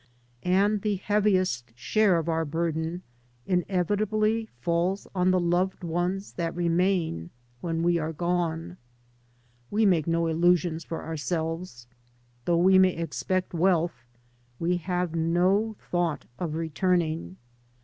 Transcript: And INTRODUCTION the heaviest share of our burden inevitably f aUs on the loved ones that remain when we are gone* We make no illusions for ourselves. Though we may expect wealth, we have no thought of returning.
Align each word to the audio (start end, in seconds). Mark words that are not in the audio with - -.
And 0.41 0.55
INTRODUCTION 0.81 0.81
the 0.81 0.95
heaviest 0.95 1.71
share 1.75 2.17
of 2.17 2.27
our 2.27 2.43
burden 2.43 3.03
inevitably 3.45 4.49
f 4.59 4.67
aUs 4.67 5.05
on 5.13 5.29
the 5.29 5.39
loved 5.39 5.83
ones 5.83 6.33
that 6.33 6.55
remain 6.55 7.29
when 7.59 7.83
we 7.83 7.99
are 7.99 8.11
gone* 8.11 8.77
We 9.69 9.85
make 9.85 10.07
no 10.07 10.25
illusions 10.25 10.83
for 10.83 11.03
ourselves. 11.03 11.85
Though 12.45 12.57
we 12.57 12.79
may 12.79 12.95
expect 12.97 13.53
wealth, 13.53 14.03
we 14.57 14.77
have 14.77 15.13
no 15.13 15.75
thought 15.79 16.25
of 16.39 16.55
returning. 16.55 17.37